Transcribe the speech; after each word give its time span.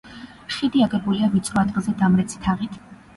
ხიდი 0.53 0.79
აგებულია 0.85 1.29
ვიწრო 1.33 1.59
ადგილზე 1.65 1.93
დამრეცი 1.99 2.41
თაღით. 2.47 2.81